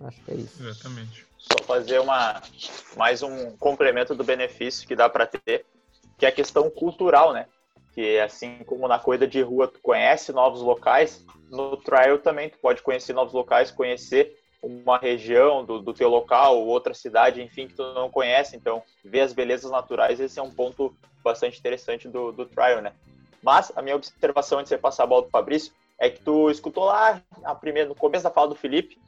[0.00, 0.62] Acho que é isso.
[0.62, 1.26] Exatamente.
[1.38, 2.42] Só fazer uma,
[2.96, 5.64] mais um complemento do benefício que dá para ter
[6.22, 7.48] que é a questão cultural, né?
[7.94, 12.58] Que assim como na corrida de rua tu conhece novos locais, no trial também tu
[12.58, 17.74] pode conhecer novos locais, conhecer uma região do, do teu local, outra cidade, enfim, que
[17.74, 18.56] tu não conhece.
[18.56, 22.92] Então, ver as belezas naturais, esse é um ponto bastante interessante do, do trial, né?
[23.42, 26.48] Mas a minha observação antes de você passar a bola do Fabrício é que tu
[26.48, 28.98] escutou lá a primeira, no começo da fala do Felipe,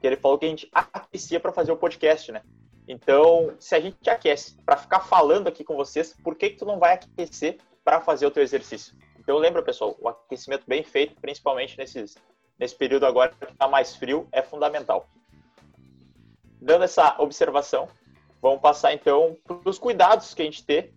[0.00, 2.42] que ele falou que a gente aquecia para fazer o podcast, né?
[2.86, 6.64] Então, se a gente aquece para ficar falando aqui com vocês, por que, que tu
[6.64, 8.94] não vai aquecer para fazer o teu exercício?
[9.18, 12.16] Então lembra, pessoal, o aquecimento bem feito, principalmente nesses,
[12.58, 15.08] nesse período agora que está mais frio, é fundamental.
[16.60, 17.88] Dando essa observação,
[18.40, 20.92] vamos passar então para os cuidados que a gente tem,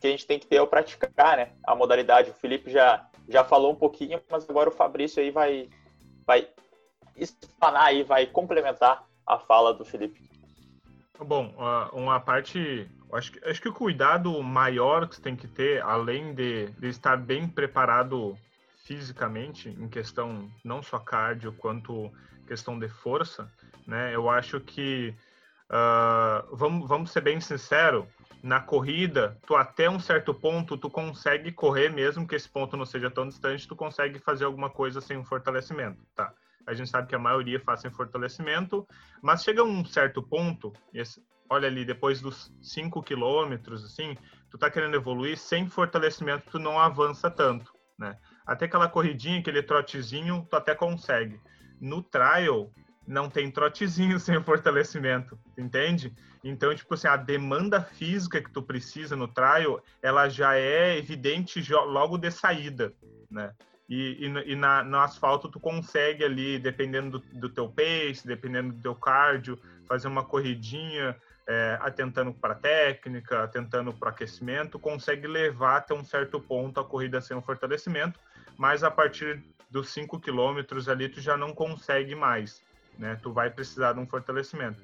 [0.00, 1.52] que a gente tem que ter ao praticar, né?
[1.64, 2.30] A modalidade.
[2.30, 5.68] O Felipe já já falou um pouquinho, mas agora o Fabrício aí vai
[6.26, 6.48] vai
[7.16, 10.30] explanar aí, vai complementar a fala do Felipe.
[11.18, 11.54] Bom,
[11.92, 16.34] uma parte, acho que, acho que o cuidado maior que você tem que ter, além
[16.34, 18.36] de, de estar bem preparado
[18.84, 22.10] fisicamente, em questão não só cardio, quanto
[22.46, 23.50] questão de força,
[23.86, 24.14] né?
[24.14, 25.14] Eu acho que,
[25.70, 28.04] uh, vamos, vamos ser bem sinceros,
[28.42, 32.84] na corrida, tu até um certo ponto, tu consegue correr, mesmo que esse ponto não
[32.84, 36.34] seja tão distante, tu consegue fazer alguma coisa sem um fortalecimento, tá?
[36.66, 38.86] A gente sabe que a maioria faz sem fortalecimento,
[39.20, 44.16] mas chega um certo ponto, esse, olha ali, depois dos 5 quilômetros, assim,
[44.50, 48.16] tu tá querendo evoluir, sem fortalecimento tu não avança tanto, né?
[48.46, 51.40] Até aquela corridinha, aquele trotezinho, tu até consegue.
[51.80, 52.70] No trial,
[53.06, 56.14] não tem trotezinho sem fortalecimento, entende?
[56.44, 61.62] Então, tipo assim, a demanda física que tu precisa no trial, ela já é evidente
[61.72, 62.92] logo de saída,
[63.30, 63.52] né?
[63.88, 68.72] E, e, e na, no asfalto tu consegue ali, dependendo do, do, teu pace, dependendo
[68.72, 71.16] do teu cardio, fazer uma corridinha,
[71.46, 77.20] é, atentando para técnica, atentando para aquecimento, consegue levar até um certo ponto a corrida
[77.20, 78.18] sem um fortalecimento,
[78.56, 82.62] mas a partir dos 5 quilômetros ali tu já não consegue mais,
[82.98, 83.18] né?
[83.22, 84.80] Tu vai precisar de um fortalecimento.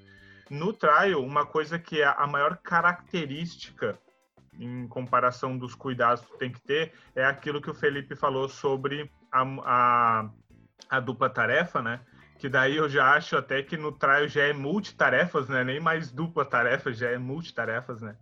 [0.50, 3.98] No trial, uma coisa que é a maior característica
[4.58, 9.10] em comparação dos cuidados que tem que ter, é aquilo que o Felipe falou sobre
[9.30, 10.30] a, a,
[10.90, 12.00] a dupla tarefa, né?
[12.38, 15.64] Que daí eu já acho até que no trial já é multitarefas, né?
[15.64, 18.16] Nem mais dupla tarefa, já é multitarefas, né?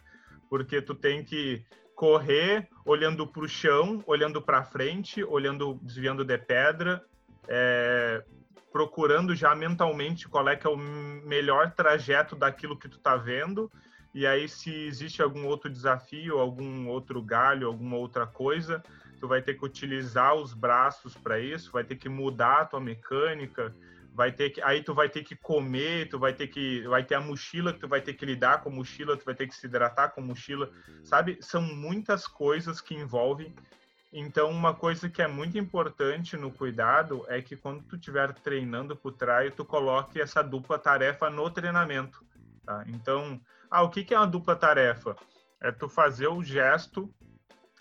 [0.49, 6.37] Porque tu tem que correr olhando para o chão, olhando para frente, olhando, desviando de
[6.39, 7.03] pedra,
[7.49, 8.23] é,
[8.71, 13.71] procurando já mentalmente qual é que é o melhor trajeto daquilo que tu tá vendo
[14.17, 18.83] e aí, se existe algum outro desafio, algum outro galho, alguma outra coisa,
[19.21, 22.81] tu vai ter que utilizar os braços para isso, vai ter que mudar a tua
[22.81, 23.77] mecânica,
[24.15, 27.17] vai ter que, aí tu vai ter que comer, tu vai ter que, vai ter
[27.17, 29.55] a mochila que tu vai ter que lidar com a mochila, tu vai ter que
[29.55, 30.71] se hidratar com a mochila,
[31.05, 31.37] sabe?
[31.43, 33.55] São muitas coisas que envolvem.
[34.11, 38.97] Então, uma coisa que é muito importante no cuidado é que quando tu estiver treinando
[38.97, 42.25] para o traio, tu coloque essa dupla tarefa no treinamento,
[42.67, 42.85] tá?
[42.89, 45.17] Então, ah, o que, é uma dupla tarefa?
[45.61, 47.11] É tu fazer o gesto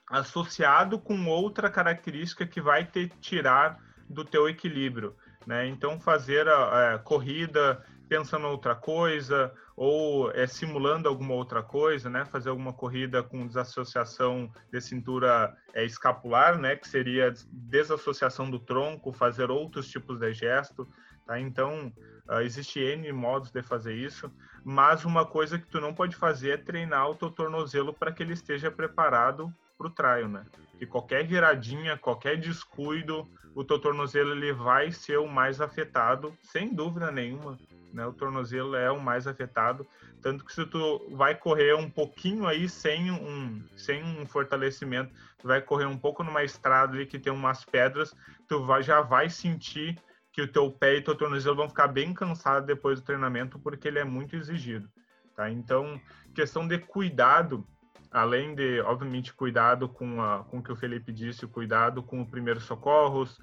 [0.10, 5.68] associado com outra característica que vai te tirar do teu equilíbrio, né?
[5.68, 12.24] Então fazer a, a corrida pensando outra coisa ou é, simulando alguma outra coisa, né?
[12.26, 16.76] Fazer alguma corrida com desassociação de cintura é, escapular, né?
[16.76, 20.88] Que seria desassociação do tronco, fazer outros tipos de gesto,
[21.26, 21.40] tá?
[21.40, 21.92] Então
[22.30, 24.32] uh, existe n modos de fazer isso.
[24.64, 28.24] Mas uma coisa que tu não pode fazer é treinar o teu tornozelo para que
[28.24, 30.46] ele esteja preparado para o traio, né?
[30.78, 36.74] Que qualquer viradinha, qualquer descuido, o teu tornozelo ele vai ser o mais afetado, sem
[36.74, 37.58] dúvida nenhuma.
[37.94, 38.06] Né?
[38.06, 39.88] O tornozelo é o mais afetado,
[40.22, 45.48] tanto que se tu vai correr um pouquinho aí sem um, sem um fortalecimento, tu
[45.48, 48.14] vai correr um pouco numa estrada ali que tem umas pedras,
[48.48, 49.98] tu vai, já vai sentir
[50.36, 53.88] que o teu pé e teu tornozelo vão ficar bem cansados depois do treinamento, porque
[53.88, 54.90] ele é muito exigido,
[55.34, 55.50] tá?
[55.50, 55.98] Então,
[56.34, 57.66] questão de cuidado,
[58.12, 62.30] além de, obviamente, cuidado com, a, com o que o Felipe disse, cuidado com o
[62.30, 63.40] primeiro socorros,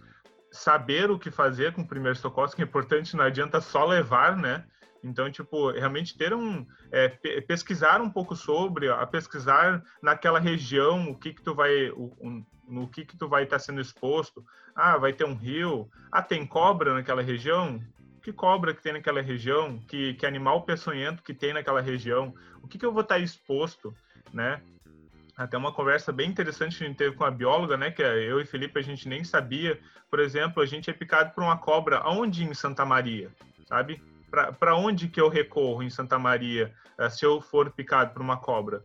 [0.51, 4.37] saber o que fazer com o primeiro socorros, que é importante, não adianta só levar,
[4.37, 4.63] né?
[5.03, 11.19] Então, tipo, realmente ter um é, pesquisar um pouco sobre, a pesquisar naquela região o
[11.19, 14.45] que que tu vai, o, um, no que que tu vai estar tá sendo exposto.
[14.75, 15.91] Ah, vai ter um rio.
[16.11, 17.81] Ah, tem cobra naquela região?
[18.23, 19.79] Que cobra que tem naquela região?
[19.89, 22.35] Que, que animal peçonhento que tem naquela região?
[22.63, 23.95] O que que eu vou estar tá exposto,
[24.33, 24.63] né?
[25.37, 27.91] Até uma conversa bem interessante que a gente teve com a bióloga, né?
[27.91, 29.81] Que é eu e Felipe a gente nem sabia.
[30.11, 33.31] Por exemplo, a gente é picado por uma cobra aonde em Santa Maria,
[33.67, 34.03] sabe?
[34.59, 38.37] Para onde que eu recorro em Santa Maria eh, se eu for picado por uma
[38.37, 38.83] cobra?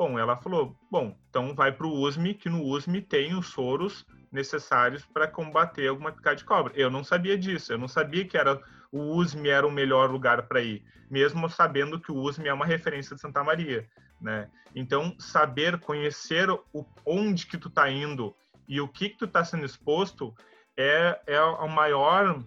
[0.00, 4.06] Bom, ela falou, bom, então vai para o USME, que no USME tem os soros
[4.32, 6.72] necessários para combater alguma picada de cobra.
[6.74, 8.58] Eu não sabia disso, eu não sabia que era
[8.90, 12.64] o USME era o melhor lugar para ir, mesmo sabendo que o USME é uma
[12.64, 13.86] referência de Santa Maria,
[14.18, 14.50] né?
[14.74, 18.34] Então, saber, conhecer o, onde que tu está indo
[18.66, 20.34] e o que que tu está sendo exposto
[20.78, 22.42] é, é o maior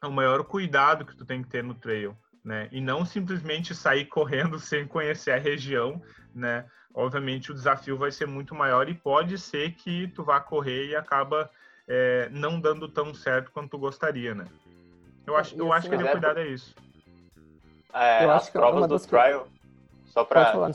[0.00, 2.68] o maior cuidado que tu tem que ter no trail, né?
[2.70, 6.00] E não simplesmente sair correndo sem conhecer a região,
[6.32, 6.64] né?
[6.94, 10.96] Obviamente o desafio vai ser muito maior e pode ser que tu vá correr e
[10.96, 11.50] acaba
[11.88, 14.46] é, não dando tão certo quanto tu gostaria, né?
[15.26, 16.74] Eu acho, eu acho que o cuidado é isso.
[17.92, 19.48] É, eu as provas do trial,
[20.06, 20.70] só para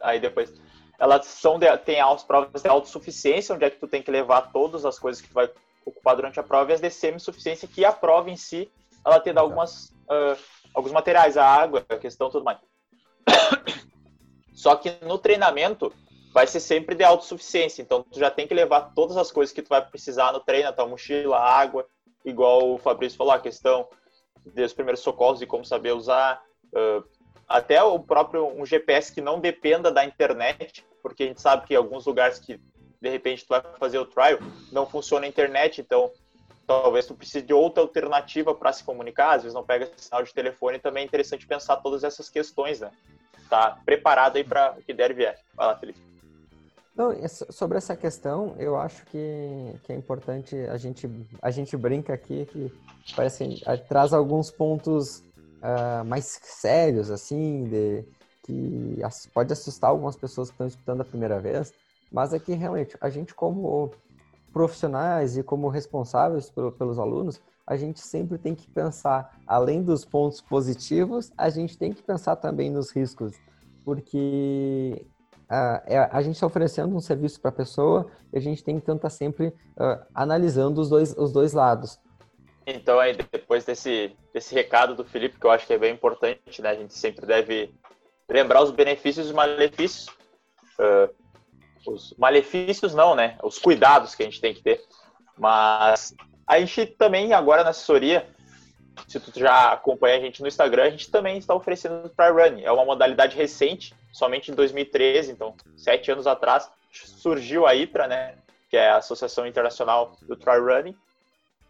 [0.00, 0.52] aí depois,
[0.98, 4.52] elas são de, tem as provas de autossuficiência, onde é que tu tem que levar
[4.52, 5.50] todas as coisas que tu vai
[5.84, 8.70] ocupar durante a prova, e as de semi-suficiência, que a prova em si,
[9.04, 10.36] ela te dá algumas, uh,
[10.74, 12.58] alguns materiais, a água, a questão tudo mais.
[14.56, 15.92] Só que no treinamento
[16.32, 19.62] vai ser sempre de autossuficiência, então tu já tem que levar todas as coisas que
[19.62, 21.86] tu vai precisar no treino, a tua mochila, água,
[22.24, 23.86] igual o Fabrício falou, a questão
[24.44, 26.42] dos primeiros socorros e como saber usar,
[26.72, 27.04] uh,
[27.46, 31.74] até o próprio um GPS que não dependa da internet, porque a gente sabe que
[31.74, 32.58] alguns lugares que
[33.00, 34.38] de repente tu vai fazer o trial
[34.72, 36.10] não funciona a internet, então
[36.66, 40.32] talvez tu precise de outra alternativa para se comunicar, às vezes não pega sinal de
[40.32, 42.90] telefone, também é interessante pensar todas essas questões, né?
[43.48, 45.38] Tá preparado aí para o que der e vier.
[45.54, 46.06] Vai lá, Felipe.
[46.96, 51.08] Não, sobre essa questão, eu acho que, que é importante a gente
[51.42, 52.72] a gente brinca aqui que
[53.14, 58.02] parece traz alguns pontos uh, mais sérios assim, de
[58.44, 58.98] que
[59.34, 61.74] pode assustar algumas pessoas que estão escutando a primeira vez,
[62.10, 63.92] mas é que realmente a gente como
[64.52, 70.40] profissionais e como responsáveis pelos alunos, a gente sempre tem que pensar, além dos pontos
[70.40, 73.34] positivos, a gente tem que pensar também nos riscos,
[73.84, 75.04] porque
[75.50, 78.88] uh, a gente está oferecendo um serviço para a pessoa e a gente tem que
[78.88, 81.98] estar sempre uh, analisando os dois, os dois lados.
[82.64, 86.60] Então, aí, depois desse, desse recado do Felipe, que eu acho que é bem importante,
[86.60, 86.70] né?
[86.70, 87.72] A gente sempre deve
[88.28, 90.08] lembrar os benefícios e os malefícios.
[90.78, 91.14] Uh,
[91.86, 93.38] os malefícios não, né?
[93.42, 94.82] Os cuidados que a gente tem que ter.
[95.38, 96.12] Mas
[96.46, 98.28] a gente também, agora na assessoria,
[99.08, 102.60] se tu já acompanha a gente no Instagram, a gente também está oferecendo Try Run.
[102.60, 108.36] É uma modalidade recente, somente em 2013, então sete anos atrás, surgiu a ITRA, né?
[108.70, 110.96] Que é a Associação Internacional do Try Running.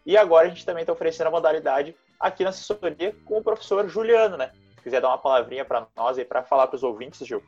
[0.05, 3.87] E agora a gente também está oferecendo a modalidade aqui na assessoria com o professor
[3.89, 4.51] Juliano, né?
[4.77, 7.43] Se quiser dar uma palavrinha para nós aí para falar para os ouvintes, Gil.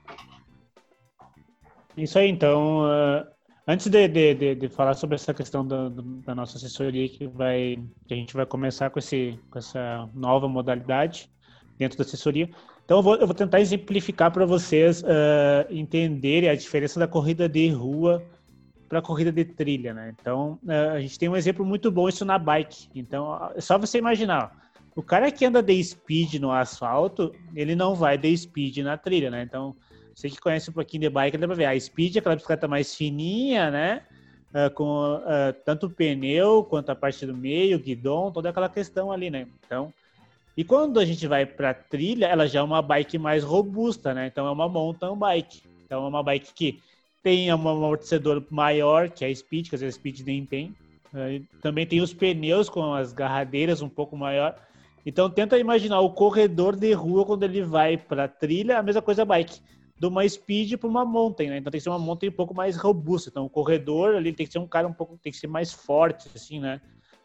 [1.96, 2.84] Isso aí, então.
[3.72, 5.90] Antes de, de, de, de, falar sobre essa questão da,
[6.26, 7.78] da, nossa assessoria, que, vai,
[8.08, 11.30] que a gente vai começar com, esse, com essa nova modalidade
[11.78, 12.50] dentro da assessoria.
[12.84, 17.48] Então, eu vou, eu vou tentar exemplificar para vocês uh, entenderem a diferença da corrida
[17.48, 18.26] de rua
[18.88, 20.16] para corrida de trilha, né?
[20.20, 22.90] Então, uh, a gente tem um exemplo muito bom isso na bike.
[22.96, 24.52] Então, é só você imaginar,
[24.96, 29.30] o cara que anda de speed no asfalto, ele não vai de speed na trilha,
[29.30, 29.44] né?
[29.44, 29.76] Então,
[30.20, 31.66] você que conhece um pouquinho de bike, dá pra ver.
[31.66, 34.02] A Speed é aquela bicicleta mais fininha, né?
[34.50, 39.12] Uh, com uh, tanto o pneu quanto a parte do meio, guidão, toda aquela questão
[39.12, 39.48] ali, né?
[39.66, 39.94] Então,
[40.58, 44.28] e quando a gente vai para trilha, ela já é uma bike mais robusta, né?
[44.28, 45.62] Então é uma mountain bike.
[45.86, 46.82] Então é uma bike que
[47.24, 50.76] tem um amortecedor maior que a Speed, que às vezes a Speed nem tem.
[51.14, 54.54] Uh, também tem os pneus com as garradeiras um pouco maior.
[55.06, 59.22] Então tenta imaginar o corredor de rua quando ele vai para trilha, a mesma coisa
[59.22, 59.62] a bike
[60.00, 61.58] de uma speed para uma mountain, né?
[61.58, 63.30] Então tem que ser uma mountain um pouco mais robusta.
[63.30, 65.74] Então o corredor ali tem que ser um cara um pouco, tem que ser mais
[65.74, 66.80] forte, assim, né?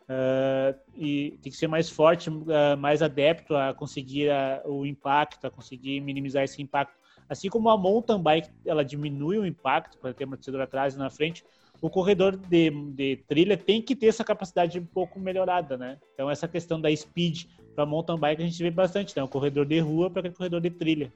[0.05, 5.47] Uh, e tem que ser mais forte, uh, mais adepto a conseguir uh, o impacto,
[5.47, 6.95] a conseguir minimizar esse impacto.
[7.29, 11.09] Assim como a mountain bike, ela diminui o impacto para ter amortecedor atrás e na
[11.09, 11.43] frente,
[11.81, 15.99] o corredor de, de, trilha tem que ter essa capacidade um pouco melhorada, né?
[16.13, 19.23] Então essa questão da speed para mountain bike a gente vê bastante, né?
[19.23, 21.13] O corredor de rua para aquele corredor de trilha.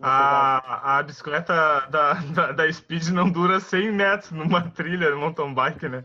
[0.00, 5.54] A, a bicicleta da, da, da, Speed não dura 100 metros numa trilha de mountain
[5.54, 6.04] bike, né?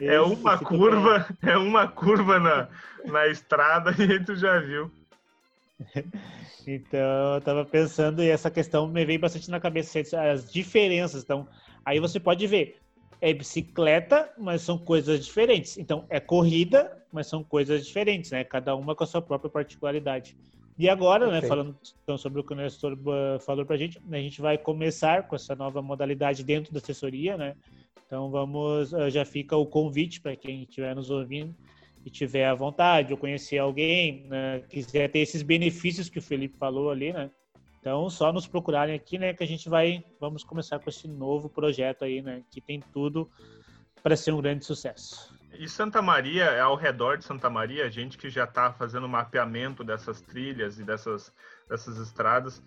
[0.00, 2.68] é uma curva, é uma curva na,
[3.04, 4.90] na estrada e tu já viu.
[6.66, 9.98] Então, eu tava pensando e essa questão me veio bastante na cabeça,
[10.30, 11.22] as diferenças.
[11.22, 11.48] Então,
[11.84, 12.78] aí você pode ver,
[13.20, 15.78] é bicicleta, mas são coisas diferentes.
[15.78, 18.44] Então, é corrida, mas são coisas diferentes, né?
[18.44, 20.36] Cada uma com a sua própria particularidade.
[20.80, 22.96] E agora, né, falando então, sobre o que o Nestor
[23.40, 27.36] falou para a gente, a gente vai começar com essa nova modalidade dentro da assessoria,
[27.36, 27.54] né?
[28.06, 31.54] Então vamos, eh, já fica o convite para quem estiver nos ouvindo
[32.02, 36.56] e tiver a vontade ou conhecer alguém, né, quiser ter esses benefícios que o Felipe
[36.56, 37.30] falou ali, né?
[37.78, 41.50] Então só nos procurarem aqui, né, que a gente vai, vamos começar com esse novo
[41.50, 43.28] projeto aí, né, que tem tudo
[44.02, 45.38] para ser um grande sucesso.
[45.58, 49.08] E Santa Maria, é ao redor de Santa Maria, a gente que já está fazendo
[49.08, 51.32] mapeamento dessas trilhas e dessas,
[51.68, 52.58] dessas estradas,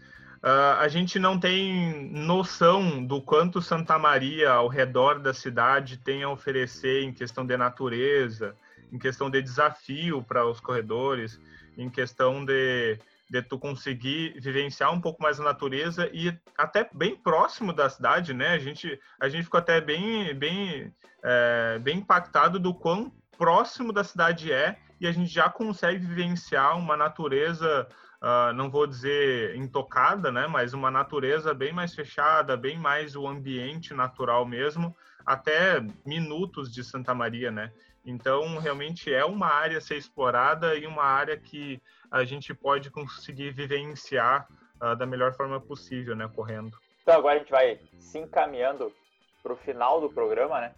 [0.43, 6.23] uh, a gente não tem noção do quanto Santa Maria, ao redor da cidade, tem
[6.23, 8.55] a oferecer em questão de natureza,
[8.91, 11.39] em questão de desafio para os corredores,
[11.77, 12.99] em questão de,
[13.33, 18.31] de tu conseguir vivenciar um pouco mais a natureza e até bem próximo da cidade,
[18.31, 18.49] né?
[18.49, 24.03] A gente, a gente ficou até bem, bem, é, bem impactado do quão próximo da
[24.03, 27.87] cidade é e a gente já consegue vivenciar uma natureza,
[28.21, 30.45] uh, não vou dizer intocada, né?
[30.45, 36.83] Mas uma natureza bem mais fechada, bem mais o ambiente natural mesmo, até minutos de
[36.83, 37.73] Santa Maria, né?
[38.05, 41.81] Então, realmente é uma área a ser explorada e uma área que
[42.11, 44.47] a gente pode conseguir vivenciar
[44.81, 46.77] uh, da melhor forma possível, né, correndo.
[47.01, 48.93] Então, agora a gente vai se encaminhando
[49.41, 50.75] para o final do programa, né?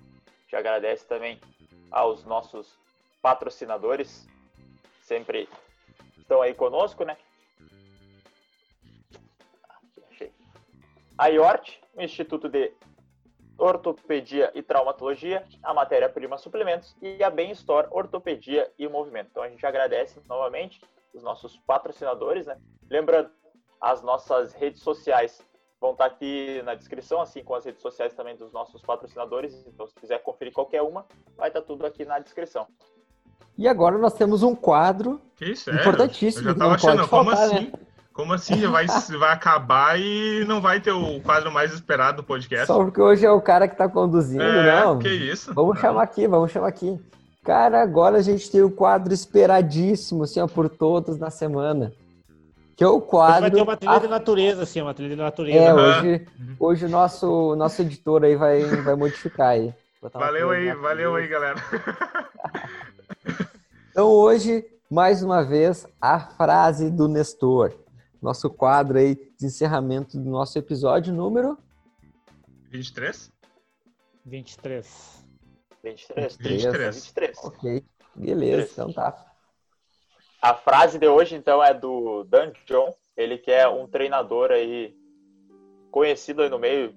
[0.47, 1.39] Te agradece também
[1.91, 2.79] aos nossos
[3.21, 4.27] patrocinadores,
[5.01, 5.49] sempre
[6.17, 7.17] estão aí conosco, né?
[11.17, 12.73] A IORT, o Instituto de
[13.65, 19.29] Ortopedia e Traumatologia, a Matéria-Prima Suplementos e a Bem Store Ortopedia e Movimento.
[19.31, 20.79] Então a gente agradece novamente
[21.13, 22.57] os nossos patrocinadores, né?
[22.89, 23.29] Lembrando,
[23.81, 25.41] as nossas redes sociais
[25.79, 29.65] vão estar aqui na descrição, assim como as redes sociais também dos nossos patrocinadores.
[29.67, 31.05] Então, se quiser conferir qualquer uma,
[31.35, 32.67] vai estar tudo aqui na descrição.
[33.57, 36.49] E agora nós temos um quadro que importantíssimo.
[36.49, 37.65] Eu já tava achando, como faltar, assim?
[37.67, 37.84] Né?
[38.15, 38.57] Como assim?
[38.61, 38.85] Já vai,
[39.19, 42.65] vai acabar e não vai ter o quadro mais esperado do podcast?
[42.65, 44.97] Só porque hoje é o cara que tá conduzindo, é, não?
[44.97, 45.53] Que isso?
[45.53, 46.97] Vamos chamar aqui, vamos chamar aqui.
[47.43, 51.91] Cara, agora a gente tem o quadro esperadíssimo, assim, ó, por todos na semana.
[52.77, 53.41] Que é o quadro.
[53.41, 53.99] Vai ter uma trilha a...
[53.99, 55.59] de natureza, assim, uma trilha de natureza.
[55.59, 56.55] É, hoje, uhum.
[56.57, 59.73] hoje o nosso, nosso editor aí vai, vai modificar aí.
[60.13, 61.55] Valeu aí, valeu aí, galera.
[63.91, 67.73] então hoje, mais uma vez, a frase do Nestor.
[68.25, 71.59] Nosso quadro aí de encerramento do nosso episódio número
[72.71, 73.31] 23?
[74.25, 75.23] 23.
[75.83, 76.37] 23.
[76.37, 76.95] 23.
[76.95, 77.37] 23.
[77.43, 77.83] Ok,
[78.15, 78.71] beleza, 23.
[78.71, 79.31] então tá.
[80.41, 82.95] A frase de hoje, então, é do Dan John.
[83.15, 84.97] Ele que é um treinador aí
[85.91, 86.95] conhecido aí no meio,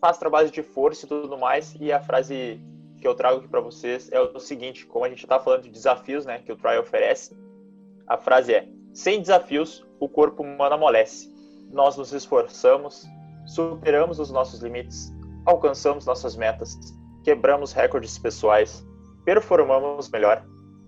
[0.00, 1.74] faz trabalhos de força e tudo mais.
[1.78, 2.58] E a frase
[2.98, 5.70] que eu trago aqui para vocês é o seguinte: como a gente está falando de
[5.70, 7.36] desafios, né, que o Trial oferece,
[8.06, 11.32] a frase é: sem desafios, o corpo humano amolece.
[11.70, 13.06] Nós nos esforçamos,
[13.46, 15.12] superamos os nossos limites,
[15.44, 16.76] alcançamos nossas metas,
[17.24, 18.86] quebramos recordes pessoais,
[19.24, 20.44] performamos melhor,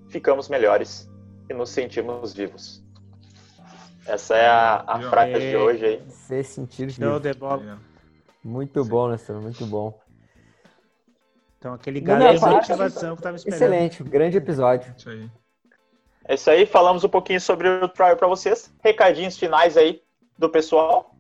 [0.08, 1.08] ficamos melhores
[1.48, 2.84] e nos sentimos vivos.
[4.06, 6.10] Essa é a, a frase de hoje aí.
[6.10, 7.20] Se sentir vivo.
[7.20, 7.78] de bola.
[8.42, 8.88] Muito Sim.
[8.88, 10.00] bom, Nestor, muito bom.
[11.58, 13.62] Então, aquele galera de motivação que estava esperando.
[13.62, 14.94] Excelente, grande episódio.
[14.96, 15.28] Isso aí.
[16.28, 18.72] É isso aí, falamos um pouquinho sobre o trial para vocês.
[18.84, 20.02] Recadinhos finais aí
[20.38, 21.14] do pessoal.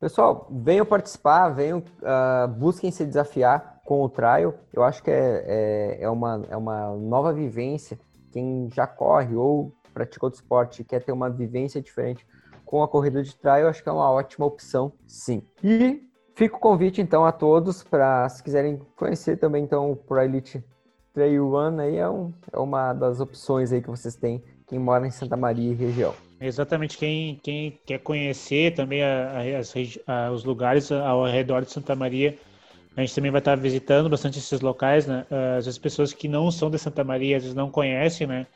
[0.00, 4.54] Pessoal, venham participar, venham, uh, busquem se desafiar com o trial.
[4.72, 7.98] Eu acho que é, é, é, uma, é uma nova vivência
[8.32, 12.26] quem já corre ou pratica outro esporte quer ter uma vivência diferente
[12.64, 15.42] com a corrida de trail, eu acho que é uma ótima opção, sim.
[15.64, 20.20] E fica o convite então a todos para se quiserem conhecer também então o Pro
[20.20, 20.62] Elite
[21.18, 25.04] Trail Run aí é, um, é uma das opções aí que vocês têm quem mora
[25.04, 26.14] em Santa Maria e região.
[26.40, 29.32] Exatamente, quem, quem quer conhecer também a,
[30.06, 32.38] a, a, os lugares ao redor de Santa Maria,
[32.96, 35.26] a gente também vai estar visitando bastante esses locais, né?
[35.28, 38.46] Ah, às vezes pessoas que não são de Santa Maria, às vezes não conhecem, né?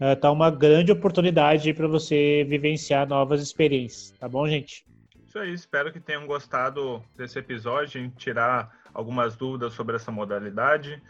[0.00, 4.84] Uh, tá uma grande oportunidade para você vivenciar novas experiências, tá bom, gente?
[5.26, 11.02] Isso aí, espero que tenham gostado desse episódio, tirar algumas dúvidas sobre essa modalidade.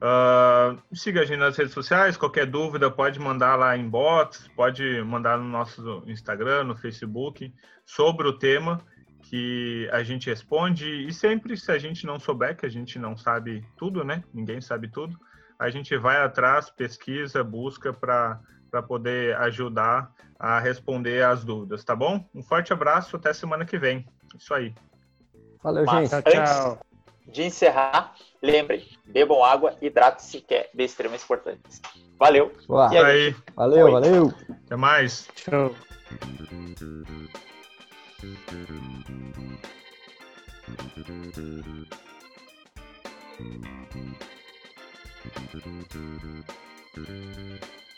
[0.00, 5.02] Uh, siga a gente nas redes sociais, qualquer dúvida pode mandar lá em box, pode
[5.02, 7.52] mandar no nosso Instagram, no Facebook,
[7.84, 8.80] sobre o tema
[9.22, 13.14] que a gente responde e sempre se a gente não souber que a gente não
[13.14, 14.24] sabe tudo, né?
[14.32, 15.18] Ninguém sabe tudo.
[15.58, 18.40] A gente vai atrás, pesquisa, busca para
[18.70, 22.24] para poder ajudar a responder as dúvidas, tá bom?
[22.32, 24.06] Um forte abraço, até semana que vem.
[24.38, 24.72] Isso aí.
[25.62, 26.08] Valeu, gente.
[26.08, 26.89] Tchau, tchau.
[27.30, 31.60] De encerrar, lembrem, bebam água, hidrate-se, que é de extrema importância.
[32.18, 32.52] Valeu.
[32.66, 32.92] Boa.
[32.92, 33.36] E aí.
[33.54, 33.92] Valeu, Oi.
[33.92, 34.32] valeu.
[34.66, 35.28] Até mais.
[35.34, 35.74] Tchau.
[47.00, 47.89] Thank you.